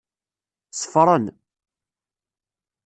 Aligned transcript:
Ṣeffren. 0.81 1.25